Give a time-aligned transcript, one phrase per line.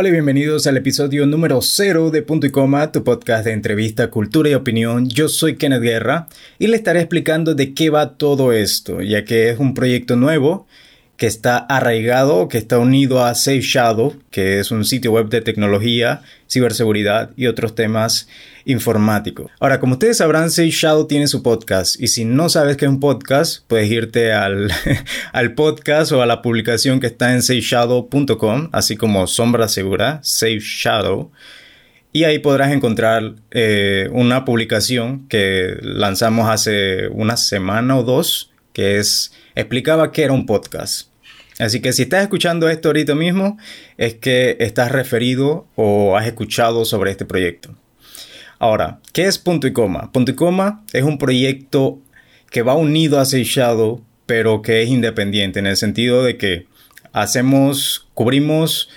[0.00, 4.10] Hola y bienvenidos al episodio número 0 de Punto y Coma, tu podcast de entrevista,
[4.10, 5.08] cultura y opinión.
[5.08, 6.28] Yo soy Kenneth Guerra
[6.60, 10.68] y le estaré explicando de qué va todo esto, ya que es un proyecto nuevo
[11.18, 15.40] que está arraigado, que está unido a Safe Shadow, que es un sitio web de
[15.40, 18.28] tecnología, ciberseguridad y otros temas
[18.64, 19.50] informáticos.
[19.58, 22.90] Ahora, como ustedes sabrán, Safe Shadow tiene su podcast y si no sabes qué es
[22.90, 24.70] un podcast, puedes irte al,
[25.32, 30.60] al podcast o a la publicación que está en safeshadow.com, así como Sombra Segura, Safe
[30.60, 31.32] Shadow.
[32.12, 38.98] Y ahí podrás encontrar eh, una publicación que lanzamos hace una semana o dos, que
[38.98, 41.07] es explicaba que era un podcast.
[41.58, 43.58] Así que si estás escuchando esto ahorita mismo,
[43.96, 47.74] es que estás referido o has escuchado sobre este proyecto.
[48.60, 50.10] Ahora, ¿qué es Punto y Coma?
[50.12, 52.00] Punto y Coma es un proyecto
[52.50, 56.66] que va unido a Shadow, pero que es independiente en el sentido de que
[57.12, 58.88] hacemos, cubrimos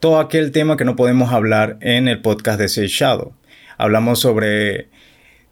[0.00, 3.34] todo aquel tema que no podemos hablar en el podcast de Shadow.
[3.78, 4.88] Hablamos sobre,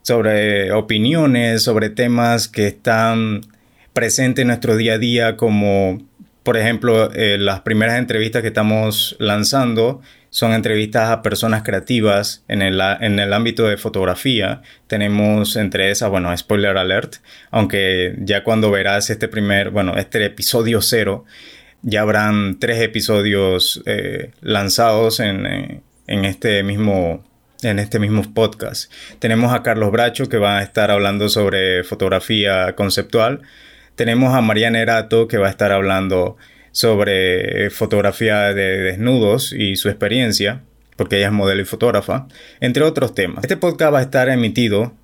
[0.03, 3.41] sobre opiniones, sobre temas que están
[3.93, 6.03] presentes en nuestro día a día como
[6.43, 12.63] por ejemplo, eh, las primeras entrevistas que estamos lanzando son entrevistas a personas creativas en
[12.63, 14.63] el, en el ámbito de fotografía.
[14.87, 17.17] Tenemos entre esas, bueno, spoiler alert,
[17.51, 21.27] aunque ya cuando verás este primer, bueno, este episodio cero,
[21.83, 27.25] ya habrán tres episodios eh, lanzados en, eh, en este mismo
[27.63, 28.91] en este mismo podcast.
[29.19, 33.43] Tenemos a Carlos Bracho que va a estar hablando sobre fotografía conceptual.
[33.95, 36.37] Tenemos a Mariana Erato que va a estar hablando
[36.73, 40.63] sobre fotografía de desnudos y su experiencia,
[40.97, 42.27] porque ella es modelo y fotógrafa,
[42.61, 43.45] entre otros temas.
[43.45, 44.95] Este podcast va a estar emitido,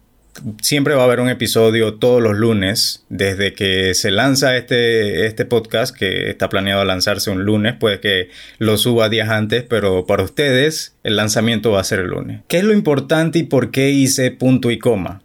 [0.63, 5.45] siempre va a haber un episodio todos los lunes, desde que se lanza este, este
[5.45, 10.23] podcast, que está planeado lanzarse un lunes, puede que lo suba días antes, pero para
[10.23, 12.41] ustedes el lanzamiento va a ser el lunes.
[12.49, 15.23] ¿Qué es lo importante y por qué hice punto y coma?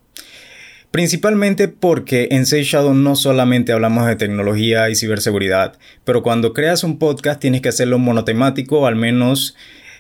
[0.94, 6.84] Principalmente porque en Say Shadow no solamente hablamos de tecnología y ciberseguridad, pero cuando creas
[6.84, 9.56] un podcast tienes que hacerlo monotemático al menos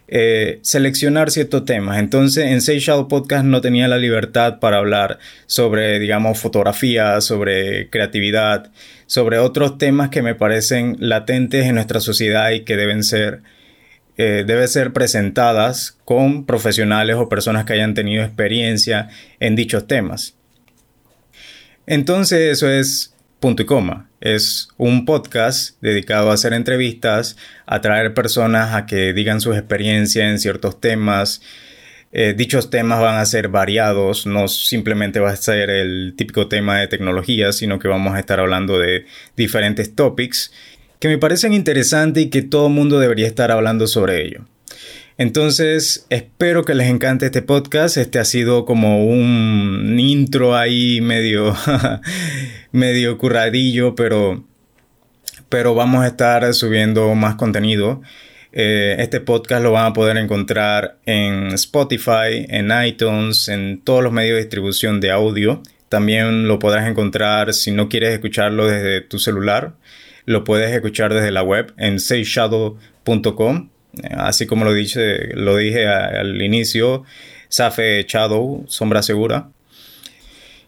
[0.07, 1.97] eh, seleccionar ciertos temas.
[1.97, 5.17] Entonces en Say Shadow Podcast no tenía la libertad para hablar
[5.47, 8.71] sobre, digamos, fotografía, sobre creatividad,
[9.07, 13.41] sobre otros temas que me parecen latentes en nuestra sociedad y que deben ser
[14.17, 20.35] eh, ser presentadas con profesionales o personas que hayan tenido experiencia en dichos temas.
[21.85, 24.09] Entonces eso es punto y coma.
[24.21, 27.35] Es un podcast dedicado a hacer entrevistas,
[27.65, 31.41] a traer personas a que digan sus experiencias en ciertos temas.
[32.13, 36.79] Eh, dichos temas van a ser variados, no simplemente va a ser el típico tema
[36.79, 39.05] de tecnología, sino que vamos a estar hablando de
[39.35, 40.53] diferentes topics
[40.99, 44.45] que me parecen interesantes y que todo el mundo debería estar hablando sobre ello.
[45.17, 47.97] Entonces, espero que les encante este podcast.
[47.97, 51.55] Este ha sido como un intro ahí medio,
[52.71, 54.43] medio curradillo, pero,
[55.49, 58.01] pero vamos a estar subiendo más contenido.
[58.51, 64.13] Eh, este podcast lo van a poder encontrar en Spotify, en iTunes, en todos los
[64.13, 65.61] medios de distribución de audio.
[65.89, 69.73] También lo podrás encontrar si no quieres escucharlo desde tu celular.
[70.25, 73.72] Lo puedes escuchar desde la web en seishadow.com
[74.17, 77.03] Así como lo dije, lo dije al inicio,
[77.49, 79.49] Safe Shadow, Sombra Segura.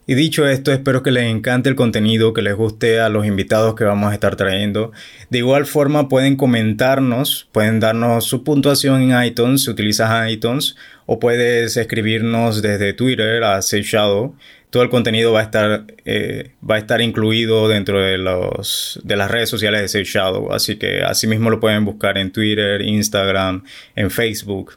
[0.07, 3.73] Y dicho esto, espero que les encante el contenido, que les guste a los invitados
[3.73, 4.91] que vamos a estar trayendo.
[5.31, 10.75] De igual forma pueden comentarnos, pueden darnos su puntuación en iTunes si utilizas iTunes,
[11.07, 14.35] o puedes escribirnos desde Twitter a Safe Shadow
[14.75, 19.15] todo el contenido va a estar, eh, va a estar incluido dentro de, los, de
[19.15, 20.51] las redes sociales de Safe Shadow.
[20.51, 23.63] Así que así mismo lo pueden buscar en Twitter, Instagram,
[23.95, 24.73] en Facebook.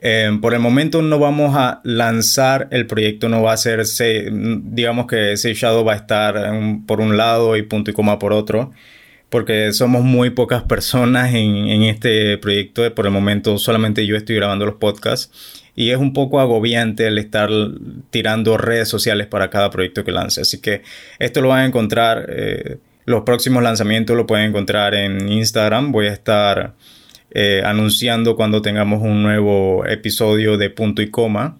[0.00, 3.82] Em, por el momento no vamos a lanzar el proyecto, no va a ser,
[4.30, 6.52] digamos que Safe Shadow va a estar
[6.86, 8.70] por un lado y punto y coma por otro,
[9.30, 12.94] porque somos muy pocas personas en, este proyecto.
[12.94, 17.18] Por el momento solamente yo estoy grabando los podcasts y es un poco agobiante el
[17.18, 17.50] estar
[18.10, 20.40] tirando redes sociales para cada proyecto que lance.
[20.40, 20.82] Así que
[21.18, 25.92] esto lo van a encontrar, eh, los próximos lanzamientos lo pueden encontrar en Instagram.
[25.92, 26.74] Voy a estar
[27.30, 31.58] eh, anunciando cuando tengamos un nuevo episodio de punto y coma.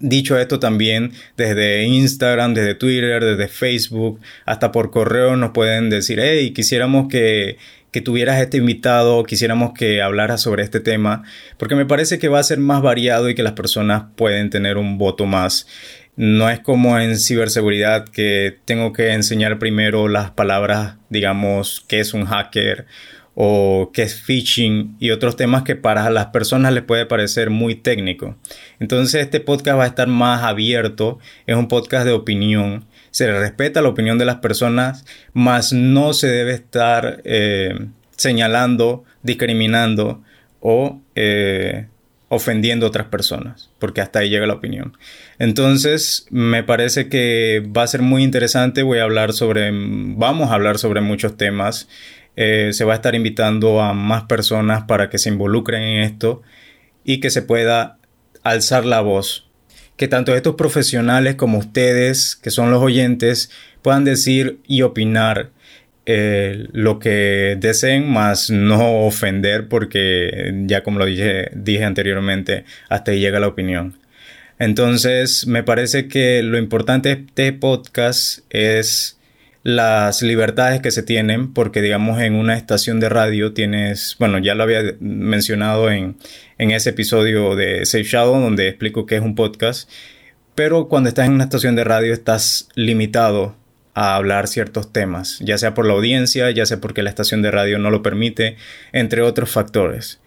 [0.00, 6.20] Dicho esto también, desde Instagram, desde Twitter, desde Facebook, hasta por correo nos pueden decir,
[6.20, 7.56] hey, quisiéramos que
[7.94, 11.22] que tuvieras este invitado, quisiéramos que hablara sobre este tema,
[11.58, 14.78] porque me parece que va a ser más variado y que las personas pueden tener
[14.78, 15.68] un voto más.
[16.16, 22.14] No es como en ciberseguridad que tengo que enseñar primero las palabras, digamos, qué es
[22.14, 22.86] un hacker
[23.34, 27.74] o qué es phishing y otros temas que para las personas les puede parecer muy
[27.74, 28.36] técnico.
[28.78, 33.82] Entonces este podcast va a estar más abierto, es un podcast de opinión, se respeta
[33.82, 40.22] la opinión de las personas, mas no se debe estar eh, señalando, discriminando
[40.60, 41.86] o eh,
[42.28, 44.96] ofendiendo a otras personas, porque hasta ahí llega la opinión.
[45.38, 50.54] Entonces, me parece que va a ser muy interesante, voy a hablar sobre, vamos a
[50.54, 51.88] hablar sobre muchos temas
[52.36, 56.42] eh, se va a estar invitando a más personas para que se involucren en esto
[57.04, 57.98] y que se pueda
[58.42, 59.48] alzar la voz.
[59.96, 63.50] Que tanto estos profesionales como ustedes, que son los oyentes,
[63.82, 65.50] puedan decir y opinar
[66.06, 73.12] eh, lo que deseen, más no ofender, porque ya como lo dije, dije anteriormente, hasta
[73.12, 73.98] ahí llega la opinión.
[74.58, 79.18] Entonces, me parece que lo importante de este podcast es
[79.64, 84.54] las libertades que se tienen, porque digamos en una estación de radio tienes, bueno, ya
[84.54, 86.16] lo había mencionado en,
[86.58, 89.90] en ese episodio de Safe Shadow, donde explico que es un podcast,
[90.54, 93.56] pero cuando estás en una estación de radio estás limitado
[93.94, 97.50] a hablar ciertos temas, ya sea por la audiencia, ya sea porque la estación de
[97.50, 98.56] radio no lo permite,
[98.92, 100.20] entre otros factores.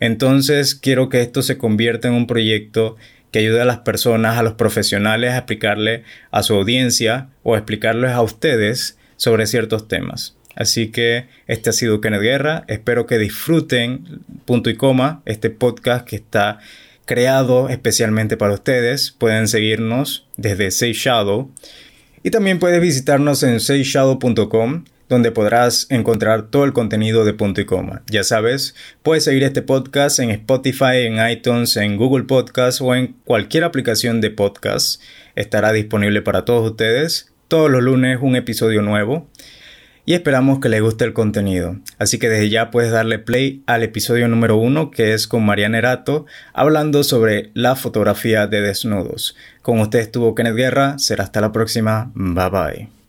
[0.00, 2.96] Entonces quiero que esto se convierta en un proyecto
[3.30, 7.58] que ayude a las personas, a los profesionales a explicarle a su audiencia o a
[7.58, 10.36] explicarles a ustedes sobre ciertos temas.
[10.56, 12.64] Así que este ha sido Kenneth Guerra.
[12.66, 16.58] Espero que disfruten punto y coma este podcast que está
[17.06, 19.12] creado especialmente para ustedes.
[19.12, 21.50] Pueden seguirnos desde Say Shadow
[22.22, 27.66] y también puedes visitarnos en sayshadow.com donde podrás encontrar todo el contenido de punto y
[27.66, 28.02] coma.
[28.08, 33.16] Ya sabes, puedes seguir este podcast en Spotify, en iTunes, en Google Podcast o en
[33.24, 35.02] cualquier aplicación de podcast.
[35.34, 37.32] Estará disponible para todos ustedes.
[37.48, 39.28] Todos los lunes un episodio nuevo.
[40.06, 41.76] Y esperamos que les guste el contenido.
[41.98, 45.78] Así que desde ya puedes darle play al episodio número uno que es con Mariana
[45.78, 49.36] Erato hablando sobre la fotografía de desnudos.
[49.60, 50.98] Con usted estuvo Kenneth Guerra.
[51.00, 52.12] Será hasta la próxima.
[52.14, 52.99] Bye bye.